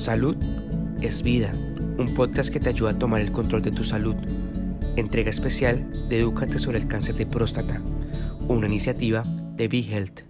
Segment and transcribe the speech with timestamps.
[0.00, 0.34] Salud
[1.02, 1.52] es vida,
[1.98, 4.16] un podcast que te ayuda a tomar el control de tu salud.
[4.96, 7.82] Entrega especial de Edúcate sobre el cáncer de próstata,
[8.48, 10.20] una iniciativa de Be Health.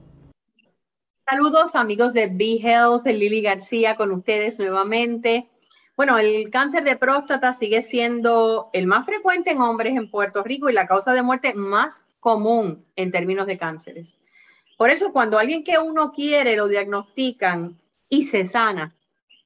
[1.24, 5.48] Saludos amigos de Be Health, Lili García con ustedes nuevamente.
[5.96, 10.68] Bueno, el cáncer de próstata sigue siendo el más frecuente en hombres en Puerto Rico
[10.68, 14.18] y la causa de muerte más común en términos de cánceres.
[14.76, 17.78] Por eso cuando alguien que uno quiere lo diagnostican
[18.08, 18.96] y se sana,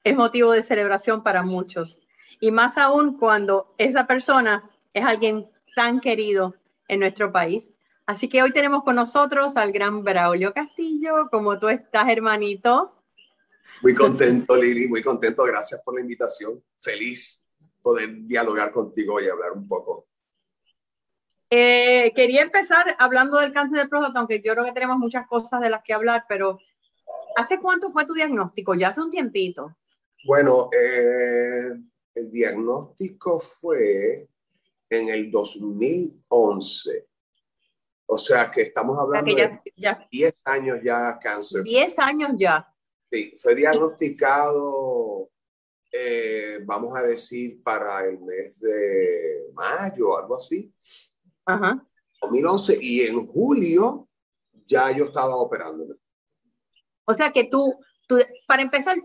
[0.04, 1.98] es motivo de celebración para muchos.
[2.40, 6.54] Y más aún cuando esa persona es alguien tan querido
[6.88, 7.70] en nuestro país.
[8.06, 11.28] Así que hoy tenemos con nosotros al gran Braulio Castillo.
[11.30, 12.94] ¿Cómo tú estás, hermanito?
[13.82, 15.42] Muy contento, Lili, muy contento.
[15.44, 16.62] Gracias por la invitación.
[16.80, 17.46] Feliz
[17.80, 20.06] poder dialogar contigo y hablar un poco.
[21.50, 25.60] Eh, quería empezar hablando del cáncer de próstata, aunque yo creo que tenemos muchas cosas
[25.60, 26.58] de las que hablar, pero
[27.36, 28.74] ¿hace cuánto fue tu diagnóstico?
[28.74, 29.76] Ya hace un tiempito.
[30.24, 31.70] Bueno, eh,
[32.14, 34.28] el diagnóstico fue
[34.88, 37.06] en el 2011.
[38.06, 39.60] O sea que estamos hablando de
[40.10, 41.62] 10 años ya cáncer.
[41.62, 42.66] 10 años ya.
[43.10, 45.30] Sí, fue diagnosticado,
[45.92, 50.72] eh, vamos a decir, para el mes de mayo, algo así.
[51.44, 51.86] Ajá.
[52.22, 54.08] 2011 y en julio
[54.66, 55.94] ya yo estaba operándome.
[57.04, 57.78] O sea que tú,
[58.08, 58.96] tú para empezar,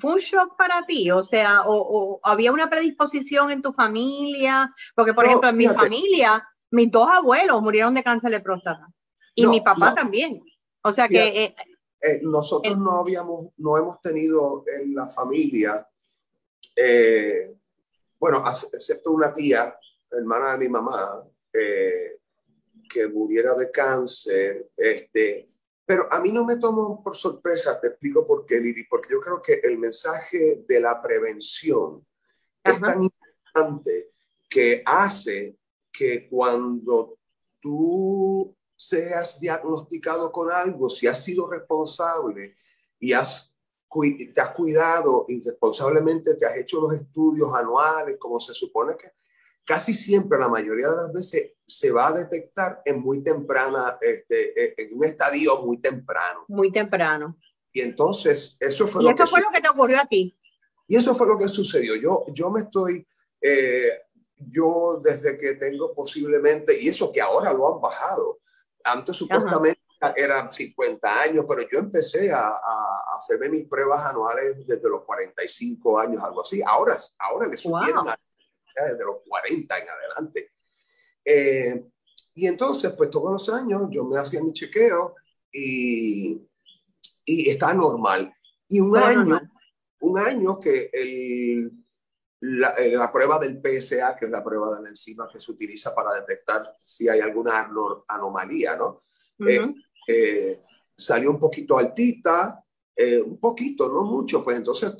[0.00, 1.10] ¿Fue un shock para ti?
[1.10, 4.72] O sea, o, había una predisposición en tu familia?
[4.94, 8.88] Porque, por ejemplo, en mi familia, mis dos abuelos murieron de cáncer de próstata.
[9.34, 10.42] Y mi papá también.
[10.82, 11.44] O sea que...
[11.44, 11.56] Eh,
[12.00, 15.88] eh, nosotros no habíamos, no hemos tenido en la familia,
[16.76, 17.56] eh,
[18.18, 19.74] bueno, excepto una tía,
[20.10, 25.48] hermana de mi mamá, que muriera de cáncer, este,
[25.86, 29.20] pero a mí no me tomo por sorpresa, te explico por qué, Lili, porque yo
[29.20, 32.04] creo que el mensaje de la prevención
[32.62, 34.10] es tan importante
[34.50, 35.56] que hace
[35.92, 37.18] que cuando
[37.60, 42.56] tú seas diagnosticado con algo, si has sido responsable
[42.98, 43.54] y has,
[44.34, 49.12] te has cuidado irresponsablemente, te has hecho los estudios anuales como se supone que
[49.66, 54.80] casi siempre, la mayoría de las veces, se va a detectar en muy temprana, este,
[54.80, 56.44] en un estadio muy temprano.
[56.48, 57.36] Muy temprano.
[57.72, 60.38] Y entonces, eso fue y lo eso fue lo que te ocurrió a ti.
[60.86, 61.96] Y eso fue lo que sucedió.
[61.96, 63.06] Yo, yo me estoy,
[63.40, 63.90] eh,
[64.36, 68.38] yo desde que tengo posiblemente, y eso que ahora lo han bajado,
[68.84, 69.80] antes supuestamente
[70.14, 75.98] eran 50 años, pero yo empecé a, a, hacerme mis pruebas anuales desde los 45
[75.98, 76.62] años, algo así.
[76.64, 78.16] Ahora, ahora le subieron a
[78.84, 80.52] desde los 40 en adelante.
[81.24, 81.84] Eh,
[82.34, 85.14] y entonces, pues todos los años yo me hacía mi chequeo
[85.50, 86.40] y,
[87.24, 88.32] y está normal.
[88.68, 89.40] Y un año,
[90.00, 91.72] un año que el,
[92.40, 95.50] la, eh, la, prueba del PSA, que es la prueba de la enzima que se
[95.50, 97.70] utiliza para detectar si hay alguna
[98.06, 99.04] anomalía, ¿no?
[100.08, 100.62] Eh,
[100.96, 102.62] salió un poquito altita,
[103.24, 104.92] un poquito, no mucho, pues entonces,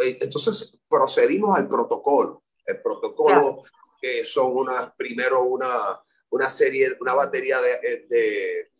[0.00, 3.62] entonces procedimos al protocolo el protocolo,
[4.00, 8.70] que son una, primero una, una serie, una batería de, eh, de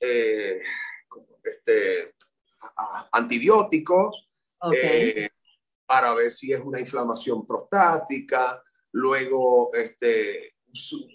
[0.00, 0.62] eh,
[1.44, 2.14] este,
[3.12, 4.28] antibióticos
[4.72, 5.28] eh,
[5.86, 8.62] para ver si es una inflamación prostática.
[8.92, 10.56] Luego este,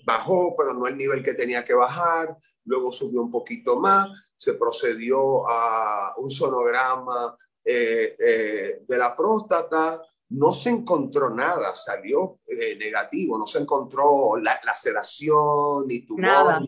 [0.06, 2.38] bajó, pero no el nivel que tenía que bajar.
[2.66, 4.08] Luego subió un poquito más.
[4.38, 7.36] Se procedió a un sonograma
[7.66, 15.88] de la próstata no se encontró nada, salió eh, negativo, no se encontró la, sedación
[15.88, 16.22] ni tumor.
[16.22, 16.62] Nada.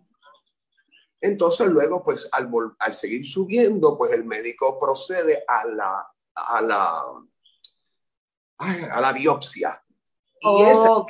[1.22, 2.50] Entonces luego, pues al,
[2.80, 7.03] al, seguir subiendo, pues el médico procede a la, a la,
[8.58, 9.84] a la biopsia.
[10.41, 11.06] Y esa,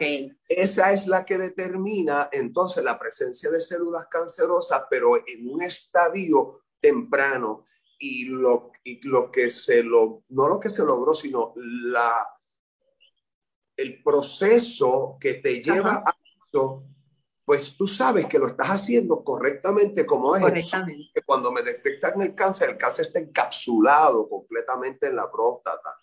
[0.47, 6.61] esa, es la que determina entonces la presencia de células cancerosas, pero en un estadio
[6.79, 7.65] temprano.
[8.01, 12.25] Y lo, y lo que se lo, no lo que se logró, sino la,
[13.79, 16.13] el proceso que te lleva a
[16.45, 16.83] eso,
[17.45, 20.43] pues tú sabes que lo estás haciendo correctamente como es.
[20.43, 21.11] Correctamente.
[21.13, 25.97] Que cuando me detectan el cáncer, el cáncer está encapsulado completamente en la próstata.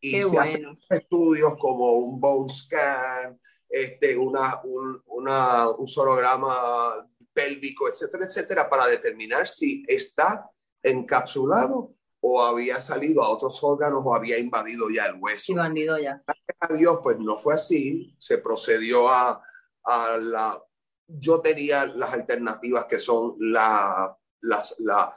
[0.00, 7.88] Y se hacen estudios como un bone scan, este, una, un, una, un sonograma pélvico,
[7.88, 10.50] etcétera, etcétera, para determinar si está
[10.82, 11.94] encapsulado
[12.26, 15.52] o había salido a otros órganos o había invadido ya el hueso.
[15.52, 16.22] Invadido ya.
[16.58, 18.16] A Dios, pues no fue así.
[18.18, 19.42] Se procedió a,
[19.84, 20.62] a la...
[21.06, 25.14] Yo tenía las alternativas que son la, la,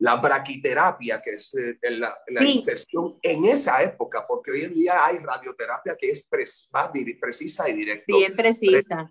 [0.00, 5.16] la braquiterapia, que es eh, la, inserción en esa época, porque hoy en día hay
[5.16, 6.28] radioterapia que es
[6.74, 8.04] más precisa y directa.
[8.06, 9.10] Bien precisa.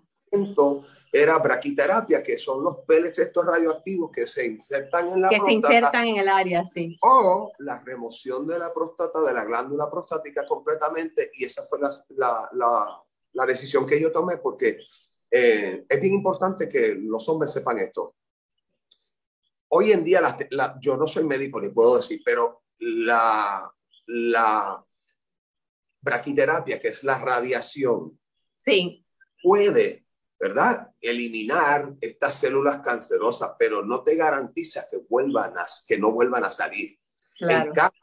[1.12, 5.44] Era braquiterapia, que son los pellets estos radioactivos que se insertan en la próstata.
[5.44, 6.96] Que se insertan en el área, sí.
[7.02, 11.90] O la remoción de la próstata, de la glándula prostática completamente, y esa fue la,
[12.52, 14.78] la, la, decisión que yo tomé, porque
[15.28, 18.14] eh, es bien importante que los hombres sepan esto
[19.70, 20.20] hoy en día,
[20.80, 23.72] yo no soy médico ni puedo decir, pero la,
[24.06, 24.84] la
[26.00, 28.18] braquiterapia, que es la radiación,
[28.58, 29.04] sí.
[29.42, 30.06] puede,
[30.40, 36.44] ¿verdad?, eliminar estas células cancerosas, pero no te garantiza que, vuelvan a, que no vuelvan
[36.44, 36.98] a salir.
[37.40, 38.02] En cambio,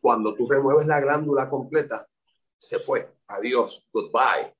[0.00, 2.08] cuando tú remueves la glándula completa,
[2.56, 3.16] se fue.
[3.26, 4.54] Adiós, goodbye.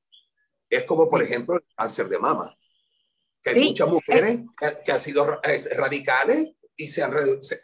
[0.68, 2.56] Es como, por ejemplo, el cáncer de mama
[3.42, 4.40] que hay muchas mujeres
[4.84, 7.12] que, han sido eh, radicales y se, han,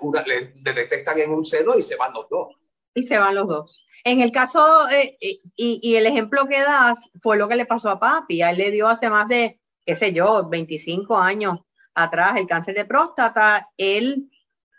[0.01, 2.57] una, le, detectan en un seno y se van los dos.
[2.99, 3.85] Y se van los dos.
[4.05, 7.91] En el caso, eh, y, y, el ejemplo que das fue lo que le pasó
[7.91, 8.43] a papi.
[8.43, 11.59] A él le dio hace más de, qué sé yo, 25 años
[11.95, 13.69] atrás el cáncer de próstata.
[13.77, 14.31] Él,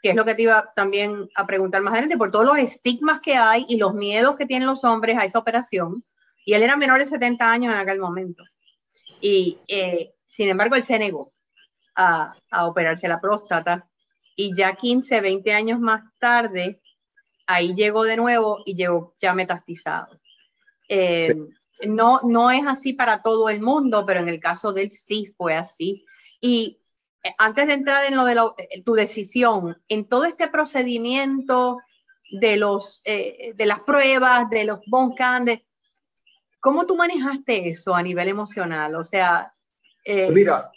[0.02, 3.20] que es lo que te iba también a preguntar más adelante, por todos los estigmas
[3.22, 6.04] que hay y los miedos que tienen los hombres a esa operación.
[6.46, 8.44] Y él era menor de 70 años en aquel momento.
[9.22, 11.32] Y eh, sin embargo, él se negó
[11.96, 13.88] a, operarse la próstata
[14.36, 16.82] y ya 15, 20 años más tarde,
[17.50, 20.20] ahí llegó de nuevo y llegó ya metastizado.
[20.88, 21.36] Eh,
[21.88, 25.34] no, no es así para todo el mundo, pero en el caso de él sí
[25.36, 26.06] fue así.
[26.40, 26.80] Y
[27.24, 31.80] eh, antes de entrar en lo de eh, tu decisión, en todo este procedimiento
[32.32, 35.62] de, los, de las pruebas, de los boncandes,
[36.60, 38.94] ¿cómo tú manejaste eso a nivel emocional?
[38.94, 39.52] O sea,
[40.06, 40.72] eh, Mira,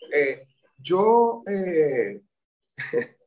[0.78, 1.42] yo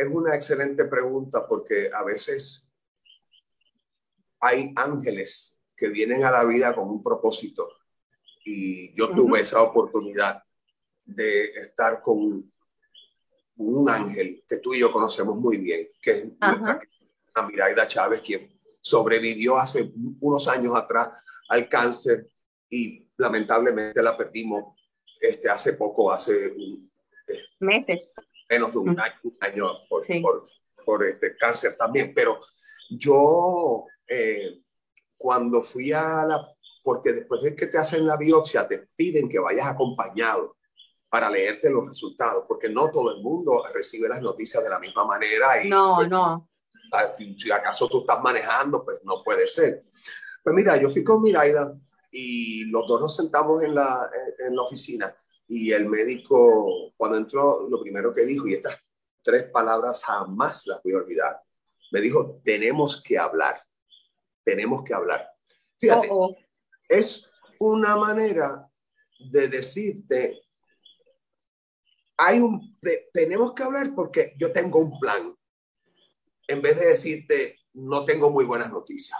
[0.00, 2.66] es una excelente pregunta porque a veces
[4.40, 7.68] hay ángeles que vienen a la vida con un propósito.
[8.42, 10.42] Y yo tuve esa oportunidad
[11.04, 12.50] de estar con
[13.56, 18.50] un ángel que tú y yo conocemos muy bien, que es nuestra Miraida Chávez, quien
[18.80, 21.10] sobrevivió hace unos años atrás
[21.50, 22.26] al cáncer
[22.70, 24.74] y lamentablemente la perdimos
[25.20, 28.14] este, hace poco, hace eh, meses.
[28.50, 29.00] Menos de un
[29.40, 30.04] año, por,
[30.84, 32.12] por, este cáncer también.
[32.12, 32.40] Pero
[32.90, 34.60] yo, eh,
[35.16, 36.48] cuando fui a la,
[36.82, 40.56] porque después de que te hacen la biopsia, te piden que vayas acompañado
[41.08, 45.04] para leerte los resultados, porque no todo el mundo recibe las noticias de la misma
[45.04, 45.64] manera.
[45.64, 46.48] Y, no, pues, no.
[47.16, 49.84] Si, si, acaso tú estás manejando, pues no puede ser.
[50.42, 51.72] Pues mira, yo fui con Miraida
[52.10, 54.10] y los dos nos sentamos en la,
[54.44, 55.16] en la oficina
[55.52, 58.78] y el médico, cuando entró, lo primero que dijo, y estas
[59.20, 61.40] tres palabras jamás las voy a olvidar,
[61.90, 63.60] me dijo, tenemos que hablar,
[64.44, 65.28] tenemos que hablar.
[65.76, 66.36] Fíjate, oh, oh.
[66.88, 67.26] es
[67.58, 68.70] una manera
[69.18, 70.40] de decirte,
[72.16, 72.78] hay un,
[73.12, 75.34] tenemos que hablar porque yo tengo un plan,
[76.46, 79.18] en vez de decirte, no tengo muy buenas noticias.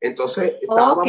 [0.00, 1.08] Entonces, estábamos,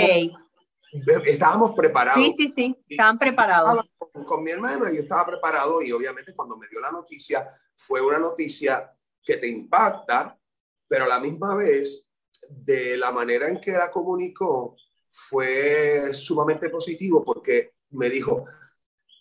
[1.25, 2.23] estábamos preparados.
[2.23, 3.85] Sí, sí, sí, estaban preparados.
[4.25, 8.19] Con, mi hermana yo estaba preparado y obviamente cuando me dio la noticia fue una
[8.19, 8.91] noticia
[9.23, 10.39] que te impacta,
[10.88, 12.05] pero a la misma vez
[12.49, 14.75] de la manera en que la comunicó
[15.09, 18.45] fue sumamente positivo porque me dijo,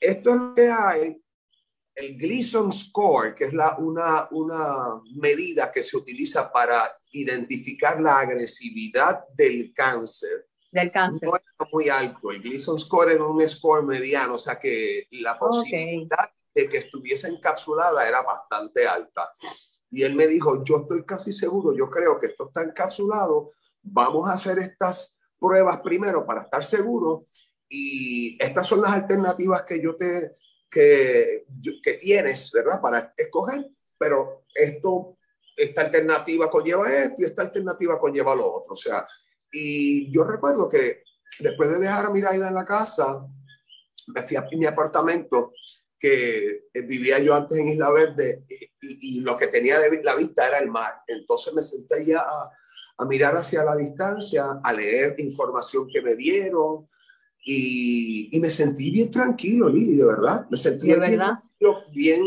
[0.01, 1.23] esto es lo que hay,
[1.95, 8.19] el Gleason Score, que es la, una, una medida que se utiliza para identificar la
[8.19, 11.29] agresividad del cáncer del cáncer.
[11.29, 12.31] No era muy alto.
[12.31, 17.29] El Gleason score era un score mediano, o sea que la posibilidad de que estuviese
[17.29, 19.35] encapsulada era bastante alta.
[19.91, 24.29] Y él me dijo, yo estoy casi seguro, yo creo que esto está encapsulado, vamos
[24.29, 27.27] a hacer estas pruebas primero para estar seguro
[27.69, 30.37] y estas son las alternativas que yo te,
[30.71, 31.47] que,
[31.83, 32.81] que tienes, ¿verdad?
[32.81, 35.19] Para escoger, pero esto,
[35.57, 38.75] esta alternativa conlleva esto y esta alternativa conlleva lo otro.
[38.75, 39.07] O sea,
[39.51, 41.03] y yo recuerdo que
[41.39, 43.27] después de dejar a Miraida en la casa,
[44.09, 45.53] me fui a mi apartamento
[45.99, 48.45] que eh, vivía yo antes en Isla Verde
[48.81, 51.03] y, lo que tenía de la vista era el mar.
[51.07, 52.51] Entonces me senté ya a,
[52.99, 56.89] a, mirar hacia la distancia, a leer información que me dieron
[57.45, 60.47] y, y me sentí bien tranquilo, Lili, de verdad.
[60.51, 61.21] Me sentí bien,
[61.93, 62.23] bien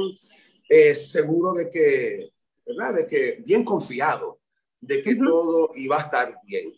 [0.68, 2.32] eh, seguro de que,
[2.66, 2.96] ¿verdad?
[2.96, 4.40] De que, bien confiado
[4.82, 6.74] de que todo iba a estar bien.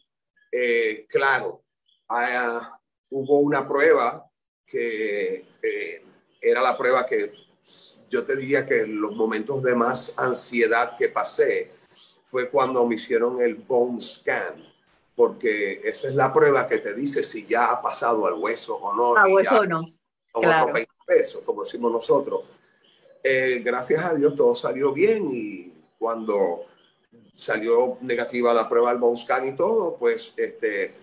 [0.52, 1.64] Eh, claro,
[3.10, 4.30] hubo una prueba
[4.66, 6.06] que eh,
[6.42, 7.34] era la prueba que
[8.10, 11.72] yo te diría que los momentos de más ansiedad que pasé
[12.26, 14.66] fue cuando me hicieron el bone scan,
[15.16, 18.94] porque esa es la prueba que te dice si ya ha pasado al hueso o
[18.94, 19.16] no.
[19.16, 19.82] Al hueso o no.
[20.32, 20.74] Como claro.
[20.74, 22.44] 20 pesos, como decimos nosotros.
[23.24, 26.66] Eh, gracias a Dios todo salió bien y cuando
[27.36, 30.94] salió negativa la prueba del bone scan y todo, pues este,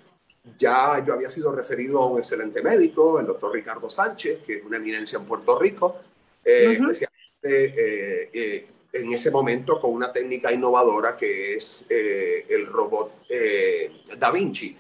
[0.57, 4.65] ya yo había sido referido a un excelente médico, el doctor Ricardo Sánchez, que es
[4.65, 5.97] una eminencia en Puerto Rico,
[6.45, 13.27] eh, especialmente eh, en ese momento con una técnica innovadora que es el robot
[14.19, 14.77] Da Vinci.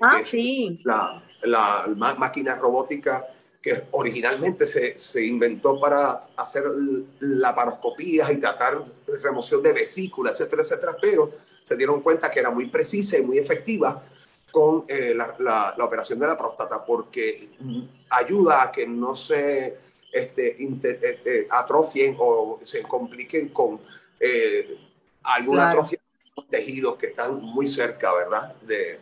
[0.00, 0.80] ah, sí.
[0.84, 3.26] La, la máquina robótica
[3.62, 6.64] que originalmente se, se, inventó para hacer
[7.20, 8.84] laparoscopías y tratar
[9.22, 13.38] remoción de vesículas, etcétera, etcétera, pero se dieron cuenta que era muy precisa y muy
[13.38, 14.02] efectiva
[14.52, 17.48] con eh, la, la, la, operación de la próstata porque
[18.10, 19.78] ayuda a que no se
[20.12, 23.80] este, este, atrofien o se compliquen con
[24.20, 24.78] eh,
[25.22, 25.80] alguna claro.
[25.80, 28.54] atrofia de los tejidos que están muy cerca, ¿verdad?
[28.60, 29.00] De,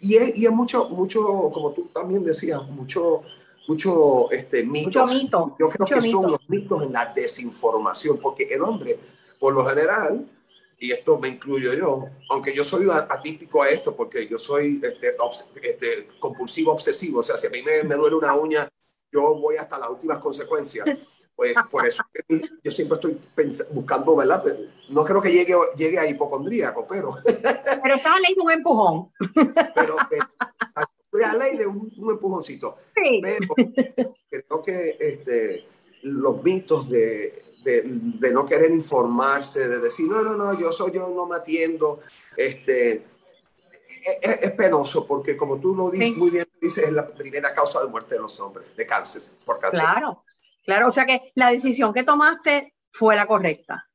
[0.00, 3.22] y es, y es mucho, mucho, como tú también decías, mucho
[3.66, 5.06] mucho este, mitos.
[5.06, 5.56] Mucho mito.
[5.58, 6.22] Yo creo que mito.
[6.22, 8.98] son los mitos en la desinformación, porque el hombre,
[9.38, 10.26] por lo general,
[10.84, 15.16] y esto me incluyo yo, aunque yo soy atípico a esto, porque yo soy este,
[15.18, 18.68] obs este, compulsivo obsesivo, o sea, si a mí me, me, duele una uña,
[19.10, 20.86] yo voy hasta las últimas consecuencias.
[21.34, 22.04] Pues por eso
[22.62, 23.18] yo siempre estoy
[23.72, 24.44] buscando, ¿verdad?
[24.90, 27.16] No creo que llegue, llegue a hipocondríaco, pero...
[27.82, 29.12] Pero estaba leyendo un empujón.
[29.74, 30.26] Pero, pero
[31.02, 32.76] estoy a ley de un, un empujoncito.
[32.94, 33.20] Sí.
[33.22, 33.54] Pero
[34.30, 35.66] creo que este,
[36.02, 40.92] los mitos de, de, de, no querer informarse, de decir, no, no, no, yo soy
[40.92, 42.00] yo, no me atiendo,
[42.36, 43.06] este,
[44.22, 46.14] es, es penoso porque como tú lo dices, sí.
[46.14, 49.58] muy bien dices, es la primera causa de muerte de los hombres, de cáncer, por
[49.58, 49.80] cáncer.
[49.80, 50.24] Claro,
[50.64, 53.88] claro, o sea que la decisión que tomaste fue la correcta.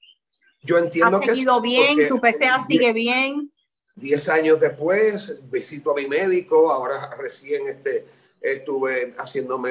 [0.61, 1.29] Yo entiendo Has que...
[1.31, 3.51] seguido bien, tu PCA sigue bien.
[3.95, 8.07] Diez años después, visito a mi médico, ahora recién este,
[8.41, 9.69] estuve haciéndome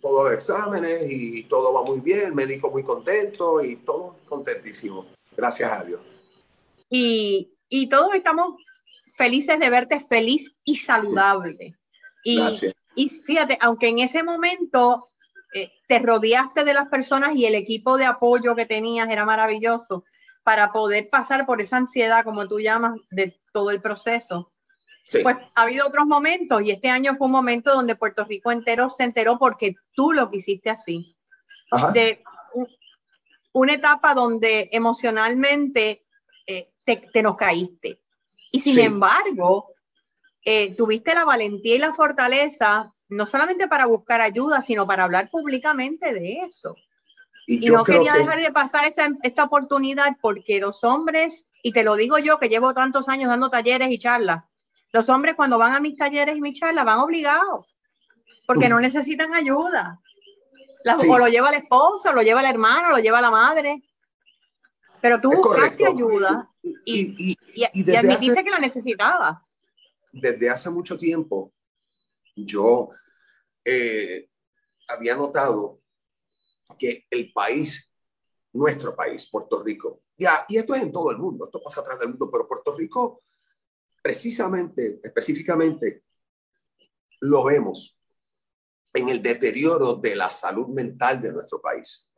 [0.00, 5.06] todos los exámenes y todo va muy bien, el médico muy contento y todo contentísimo,
[5.36, 6.00] gracias a Dios.
[6.88, 8.54] Y, y todos estamos
[9.14, 11.76] felices de verte feliz y saludable.
[12.24, 12.74] Y, gracias.
[12.94, 15.06] y fíjate, aunque en ese momento
[15.52, 20.04] eh, te rodeaste de las personas y el equipo de apoyo que tenías era maravilloso
[20.42, 24.52] para poder pasar por esa ansiedad, como tú llamas, de todo el proceso.
[25.04, 25.22] Sí.
[25.22, 28.90] Pues ha habido otros momentos y este año fue un momento donde Puerto Rico entero
[28.90, 31.16] se enteró porque tú lo quisiste así.
[31.70, 31.90] Ajá.
[31.92, 32.22] De
[32.54, 32.68] un,
[33.52, 36.04] una etapa donde emocionalmente
[36.46, 38.00] eh, te, te, nos caíste.
[38.52, 38.80] Y sin sí.
[38.82, 39.72] embargo,
[40.44, 45.30] eh, tuviste la valentía y la fortaleza, no solamente para buscar ayuda, sino para hablar
[45.30, 46.76] públicamente de eso.
[47.46, 48.18] Y, y no quería que...
[48.20, 52.48] dejar de pasar esa, esta oportunidad porque los hombres, y te lo digo yo que
[52.48, 54.44] llevo tantos años dando talleres y charlas,
[54.92, 57.76] los hombres cuando van a mis talleres y mis charlas van obligados
[58.50, 60.00] porque no necesitan ayuda.
[60.82, 61.08] La, sí.
[61.08, 63.80] O lo lleva el esposo, lo lleva el hermano, lo lleva la madre.
[65.00, 69.46] Pero tú buscaste ayuda y, y, y, y admitiste hace, que la necesitaba.
[70.10, 71.52] Desde hace mucho tiempo,
[72.34, 72.90] yo
[73.64, 74.28] eh,
[74.88, 75.80] había notado
[76.76, 77.88] que el país,
[78.52, 82.00] nuestro país, Puerto Rico, ya, y esto es en todo el mundo, esto pasa atrás
[82.00, 83.22] del mundo, pero Puerto Rico,
[84.02, 86.04] precisamente, específicamente,
[87.20, 87.98] lo vemos
[88.92, 92.08] en el deterioro de la salud mental de nuestro país,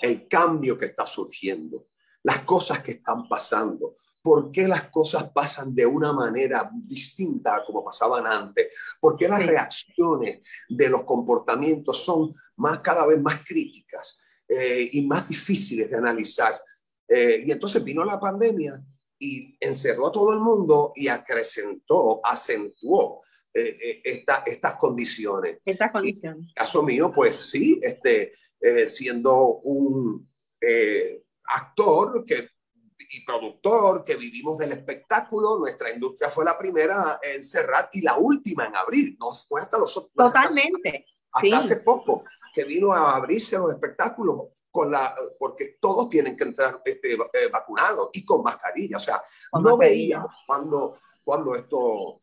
[0.00, 1.88] el cambio que está surgiendo,
[2.22, 7.64] las cosas que están pasando, por qué las cosas pasan de una manera distinta a
[7.64, 13.44] como pasaban antes, por qué las reacciones de los comportamientos son más, cada vez más
[13.44, 16.58] críticas eh, y más difíciles de analizar.
[17.06, 18.82] Eh, y entonces vino la pandemia
[19.24, 23.22] y encerró a todo el mundo y acrecentó, acentuó
[23.54, 25.60] eh, esta, estas condiciones.
[25.64, 26.50] Estas condiciones.
[26.50, 30.28] Y, caso mío, pues sí, este, eh, siendo un
[30.60, 32.50] eh, actor que,
[32.98, 38.18] y productor que vivimos del espectáculo, nuestra industria fue la primera en cerrar y la
[38.18, 39.16] última en abrir.
[39.18, 41.06] No fue hasta los Totalmente.
[41.32, 41.52] Hasta, sí.
[41.52, 46.82] hace poco que vino a abrirse los espectáculos con la, porque todos tienen que entrar
[46.84, 48.96] este, eh, vacunados y con mascarilla.
[48.96, 50.18] O sea, con no mascarilla.
[50.18, 52.22] veíamos cuando, cuando esto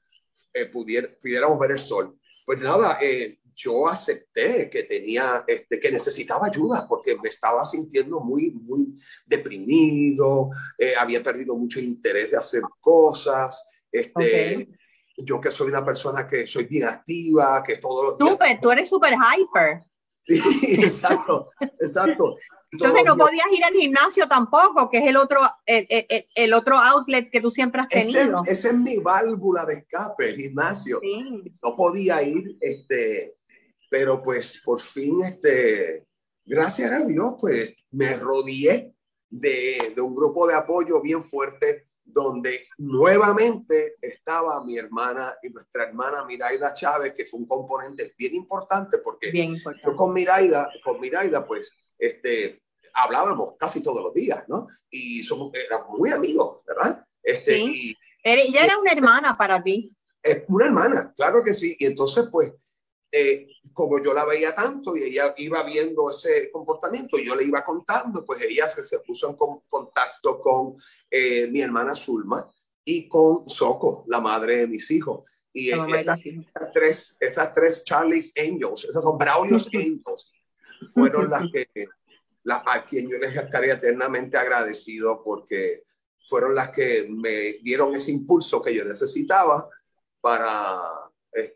[0.53, 2.20] eh, pudiera, pudiéramos ver el sol.
[2.46, 8.20] Pues nada, eh, yo acepté que tenía, este, que necesitaba ayuda porque me estaba sintiendo
[8.20, 13.65] muy, muy deprimido, eh, había perdido mucho interés de hacer cosas.
[13.89, 14.12] Este,
[14.55, 14.75] okay.
[15.15, 18.31] Yo que soy una persona que soy bien activa, que todos los días...
[18.31, 19.86] Súper, tú eres súper hyper.
[20.28, 21.50] Exacto,
[21.80, 22.36] exacto.
[22.72, 25.86] Entonces no podías ir al gimnasio tampoco, que es el otro, el,
[26.36, 28.44] el, otro outlet que tú siempre has tenido.
[28.46, 31.01] Esa es mi válvula de escape, el gimnasio.
[31.62, 33.36] No podía ir, este,
[33.90, 36.06] pero pues por fin, este,
[36.46, 38.94] gracias a Dios, pues me rodeé
[39.30, 45.86] de, de un grupo de apoyo bien fuerte donde nuevamente estaba mi hermana y nuestra
[45.86, 49.32] hermana Miraida Chávez, que fue un componente bien importante porque
[49.84, 52.62] yo con Miraida, con Miraida, pues, este,
[52.94, 54.68] hablábamos casi todos los días, ¿no?
[54.89, 57.06] Y somos, éramos muy amigos, ¿verdad?
[57.22, 59.91] Este, y, ella era una hermana para ti.
[60.22, 61.75] Es una hermana, claro que sí.
[61.80, 62.51] Y entonces, pues,
[63.12, 67.63] eh, como yo la veía tanto y ella iba viendo ese comportamiento yo le iba
[67.63, 69.36] contando, pues ella se, se puso en
[69.70, 70.78] contacto con
[71.10, 72.50] eh, mi hermana Zulma
[72.84, 75.24] y con Soco, la madre de mis hijos.
[75.54, 76.22] Y estas,
[76.72, 80.32] tres, esas tres Charlie's Angels, esas son Braulios Angels,
[80.94, 81.88] fueron las que,
[82.50, 85.84] a quien yo les estaría eternamente agradecido porque
[86.28, 89.70] fueron las que me dieron ese impulso que yo necesitaba
[90.22, 91.11] para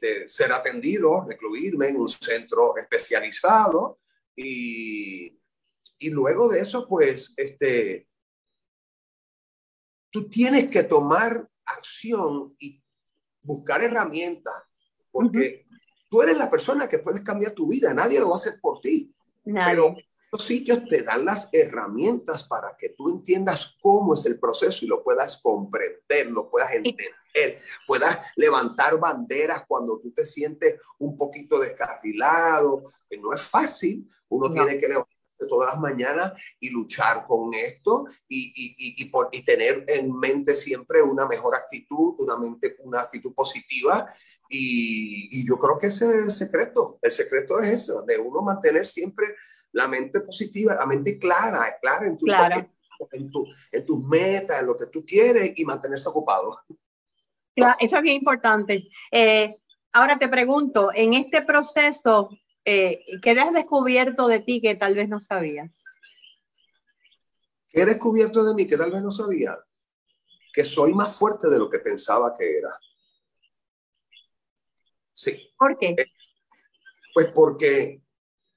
[0.05, 4.00] este, ser atendido, recluirme en un centro especializado
[4.35, 5.38] y,
[5.97, 8.07] y luego de eso, pues, este,
[10.12, 12.81] tú tienes que tomar acción y
[13.41, 14.53] buscar herramientas,
[15.12, 15.65] porque
[16.09, 18.79] tú eres la persona que puedes cambiar tu vida, nadie lo va a hacer por
[18.81, 19.12] ti.
[19.43, 19.95] Pero
[20.43, 25.03] sitios te dan las herramientas para que tú entiendas cómo es el proceso y lo
[25.03, 32.93] puedas comprender, lo puedas entender, puedas levantar banderas cuando tú te sientes un poquito descarrilado,
[33.09, 35.15] que no es fácil, uno tiene que levantarse
[35.49, 40.55] todas las mañanas y luchar con esto y, y, y, por, y, tener en mente
[40.55, 44.13] siempre una mejor actitud, una, mente, una actitud positiva.
[44.49, 46.99] Y, yo creo que ese es el secreto.
[47.01, 49.27] El secreto es eso, de uno mantener siempre
[49.75, 52.32] la mente positiva, la mente clara, clara en tus,
[53.12, 56.62] en, tu, en tus metas, en lo que tú quieres y mantenerse ocupado.
[57.53, 58.88] Claro, eso es bien importante.
[59.12, 59.53] Eh,
[59.91, 62.29] ahora te pregunto, en este proceso,
[62.64, 65.70] eh, ¿qué has descubierto de ti que tal vez no sabías?
[67.68, 69.59] ¿Qué he descubierto de mí que tal vez no sabía?
[70.53, 72.79] Que soy más fuerte de lo que pensaba que era.
[75.11, 75.53] Sí.
[75.57, 75.96] ¿Por qué?
[75.98, 76.05] Eh,
[77.14, 78.04] pues porque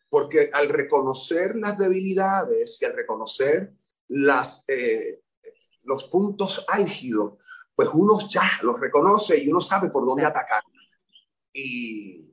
[0.08, 3.72] porque al reconocer las debilidades y al reconocer
[4.08, 5.20] las, eh,
[5.82, 7.34] los puntos álgidos,
[7.74, 10.62] pues uno ya los reconoce y uno sabe por dónde atacar.
[11.52, 12.28] Y,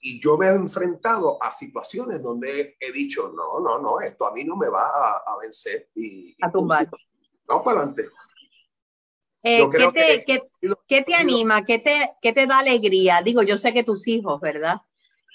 [0.00, 4.32] y yo me he enfrentado a situaciones donde he dicho, no, no, no, esto a
[4.32, 5.88] mí no me va a, vencer.
[5.94, 6.86] Y, a tumbar.
[7.46, 8.08] Vamos para adelante.
[9.42, 10.42] Eh, ¿qué, te, que,
[10.86, 11.64] ¿qué, te, anima?
[11.64, 13.22] ¿Qué te, ¿Qué te da alegría?
[13.22, 14.82] Digo, yo sé que tus hijos, ¿verdad?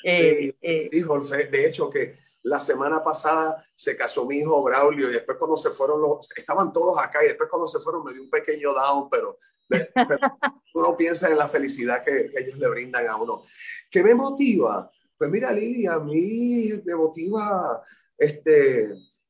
[0.03, 5.13] Eh, eh, dijo, de hecho, que la semana pasada se casó mi hijo Braulio y
[5.13, 8.23] después cuando se fueron los, estaban todos acá y después cuando se fueron me dio
[8.23, 9.38] un pequeño down, pero
[10.73, 13.43] uno piensa en la felicidad que, ellos le brindan a uno.
[13.91, 14.89] ¿Qué me motiva?
[15.17, 17.83] Pues mira, Lili, a mí me motiva
[18.17, 18.89] este,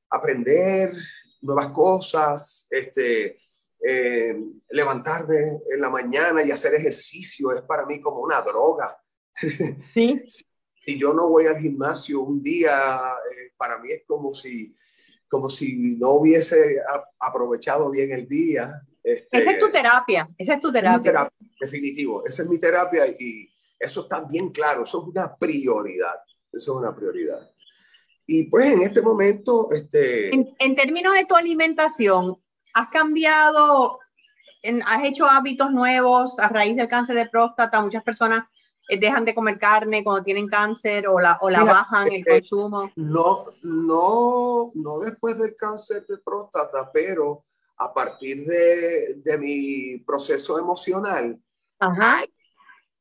[0.09, 0.93] aprender
[1.41, 3.39] nuevas cosas, este,
[3.81, 4.37] eh,
[4.69, 8.97] levantarme en la mañana y hacer ejercicio es para mí como una droga.
[9.93, 10.21] ¿Sí?
[10.89, 14.75] Si yo no voy al gimnasio un día, eh, para mí es como si,
[15.27, 16.81] como si no hubiese
[17.19, 18.81] aprovechado bien el día.
[19.03, 21.31] Este, esa es tu terapia, esa es tu terapia.
[21.61, 23.47] Definitivo, esa es mi terapia y
[23.77, 26.15] eso está bien claro, eso es una prioridad,
[26.51, 27.51] eso es una prioridad.
[28.25, 30.33] Y pues en este momento, este...
[30.33, 32.35] En, en términos de tu alimentación,
[32.73, 33.99] ¿has cambiado,
[34.85, 37.79] has hecho hábitos nuevos a raíz del cáncer de próstata?
[37.79, 38.45] Muchas personas
[38.97, 42.91] dejan de comer carne cuando tienen cáncer o la, o la bajan el consumo?
[42.95, 47.45] No, no, no después del cáncer de próstata, pero
[47.77, 51.39] a partir de, de mi proceso emocional,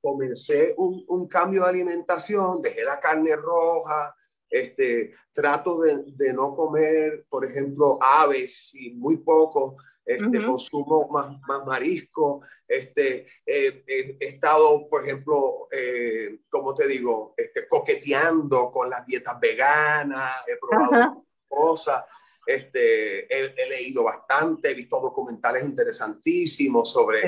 [0.00, 4.14] comencé un, un, cambio de alimentación, dejé la carne roja,
[4.48, 9.76] este, trato de, de no comer, por ejemplo, aves y muy poco,
[10.08, 17.34] este, consumo más, más marisco, este, eh, he estado, por ejemplo, eh, como te digo,
[17.36, 22.04] este, coqueteando con las dietas veganas, he probado cosas,
[22.46, 27.22] este, he, leído bastante, he visto documentales interesantísimos sobre,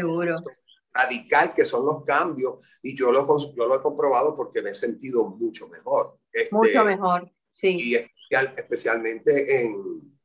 [0.93, 4.75] radical que son los cambios y yo lo, yo lo he comprobado porque me he
[4.75, 6.19] sentido mucho mejor.
[6.33, 7.77] Este, mucho mejor, sí.
[7.79, 10.20] Y especial, especialmente en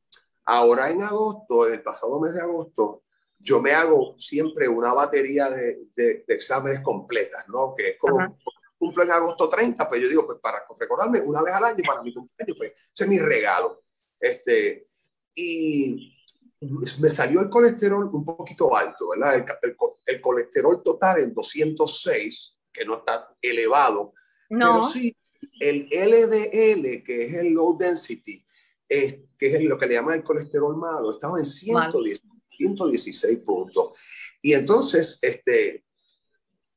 [0.46, 3.02] Ahora en agosto, en el pasado mes de agosto,
[3.38, 7.74] yo me hago siempre una batería de, de, exámenes completas, ¿no?
[7.76, 8.38] Que es como
[8.78, 12.02] cumplo en agosto 30, pues yo digo, pues para recordarme una vez al año para
[12.02, 13.82] mi cumpleaños, pues ese es mi regalo.
[14.20, 14.88] Este,
[15.34, 16.14] y
[16.60, 19.34] me salió el colesterol un poquito alto, ¿verdad?
[19.62, 24.12] El, el, colesterol total en 206, que no está elevado,
[24.50, 24.80] no.
[24.80, 25.16] pero sí,
[25.60, 28.45] el LDL, que es el low density,
[28.88, 32.22] es, que es lo que le llaman el colesterol malo, estaba en 110,
[32.56, 33.98] 116 puntos.
[34.40, 35.84] Y entonces, este,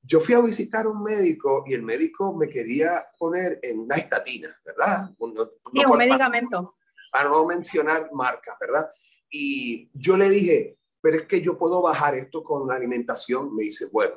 [0.02, 3.96] yo fui a visitar a un médico y el médico me quería poner en una
[3.96, 5.12] estatina, ¿verdad?
[5.20, 6.76] Un, un medicamento.
[7.12, 8.90] Para, no mencionar marcas, ¿verdad?
[9.30, 13.56] Y yo le dije, pero es que yo puedo bajar esto con la alimentación.
[13.56, 14.16] Me dice, bueno,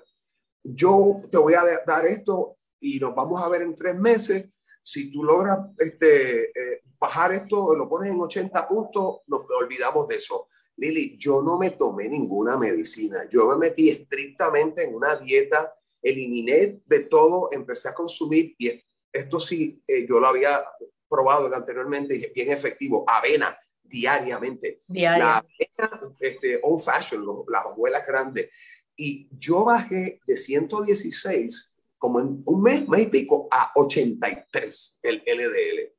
[0.63, 4.49] yo te voy a dar esto y nos vamos a ver en tres meses.
[4.83, 10.17] Si tú logras este, eh, bajar esto, lo pones en 80 puntos, nos olvidamos de
[10.17, 10.49] eso.
[10.77, 13.29] Lili, yo no me tomé ninguna medicina.
[13.31, 19.39] Yo me metí estrictamente en una dieta, eliminé de todo, empecé a consumir y esto
[19.39, 20.65] sí, eh, yo lo había
[21.09, 23.05] probado anteriormente y es bien efectivo.
[23.07, 24.83] Avena diariamente.
[24.89, 28.49] La avena, este, old fashion, las hojuelas grandes.
[28.97, 31.72] Y yo bajé de 116
[32.03, 35.93] como en un mes, mes y pico, a 83 el LDL.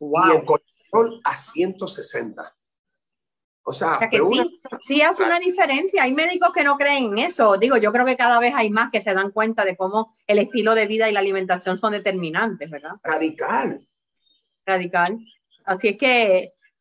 [0.00, 2.56] Y el colesterol a 160.
[3.64, 6.04] O sea, que sí, sí, hace una diferencia.
[6.04, 7.58] Hay médicos que no creen en eso.
[7.58, 10.38] Digo, yo creo que cada vez hay más que se dan cuenta de cómo el
[10.38, 12.92] estilo de vida y la alimentación son determinantes, ¿verdad?
[13.02, 13.86] Radical.
[14.64, 15.18] Radical.
[15.66, 16.38] Así es que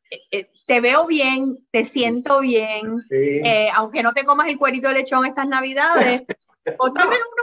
[0.10, 4.88] eh, eh, te veo bien, te siento bien, eh, aunque no te comas el cuerito
[4.88, 6.24] de lechón estas navidades,
[6.80, 6.94] uno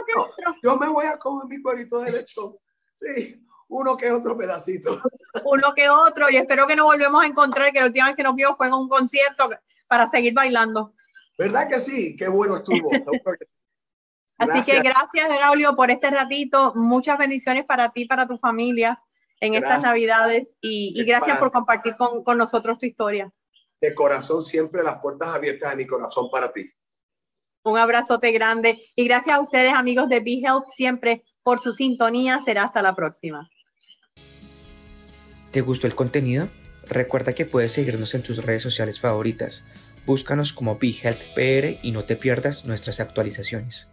[0.05, 0.55] que otro.
[0.63, 2.57] Yo me voy a comer mi cuerito de lechón.
[2.99, 5.01] Sí, uno que otro pedacito.
[5.45, 8.23] Uno que otro, y espero que nos volvemos a encontrar, que la última vez que
[8.23, 9.49] nos vimos fue en un concierto
[9.87, 10.93] para seguir bailando.
[11.37, 12.15] ¿Verdad que sí?
[12.15, 12.89] Qué bueno estuvo.
[14.37, 16.73] Así que gracias, Braulio, por este ratito.
[16.75, 18.99] Muchas bendiciones para ti, para tu familia
[19.41, 23.31] en estas Navidades y, gracias por compartir con, con nosotros tu historia.
[23.79, 26.69] De corazón, siempre las puertas abiertas de mi corazón para ti.
[27.63, 32.39] Un abrazote grande y gracias a ustedes amigos de BeHealth siempre por su sintonía.
[32.43, 33.49] Será hasta la próxima.
[35.51, 36.47] ¿Te gustó el contenido?
[36.87, 39.63] Recuerda que puedes seguirnos en tus redes sociales favoritas.
[40.05, 43.89] Búscanos como BeHealthPR y no te pierdas nuestras actualizaciones.